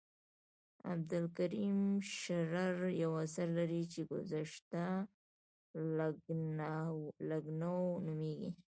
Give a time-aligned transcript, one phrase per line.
[0.93, 1.79] عبدالکریم
[2.17, 4.83] شرر یو اثر لري چې ګذشته
[7.27, 8.51] لکنهو نومیږي.